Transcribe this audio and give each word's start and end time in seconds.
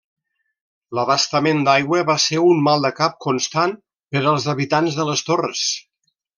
L'abastament 0.99 1.61
d'aigua 1.67 1.99
va 2.07 2.15
ser 2.23 2.41
un 2.53 2.65
maldecap 2.69 3.21
constant 3.27 3.77
per 4.15 4.25
als 4.33 4.51
habitants 4.57 4.99
de 5.03 5.09
les 5.13 5.27
torres. 5.31 5.67